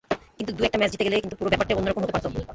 কিন্তু 0.37 0.51
দু-একটা 0.57 0.77
ম্যাচ 0.79 0.89
জিতে 0.93 1.05
গেলে 1.07 1.15
কিন্তু 1.23 1.35
পুরো 1.39 1.49
ব্যাপারটাই 1.51 1.77
অন্য 1.79 1.87
রকম 1.89 2.01
হতে 2.03 2.13
পারত। 2.15 2.25